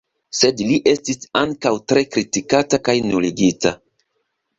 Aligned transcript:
Sed 0.35 0.61
li 0.69 0.77
estis 0.91 1.19
ankaŭ 1.41 1.71
tre 1.93 2.03
kritikata 2.15 2.81
kaj 2.89 2.97
nuligita. 3.11 3.75